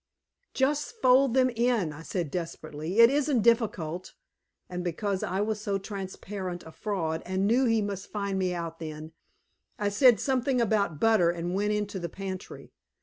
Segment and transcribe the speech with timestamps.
[0.55, 2.97] "Just fold them in," I said desperately.
[2.99, 4.15] "It isn't difficult."
[4.67, 8.79] And because I was so transparent a fraud and knew he must find me out
[8.79, 9.11] then,
[9.77, 12.71] I said something about butter, and went into the pantry.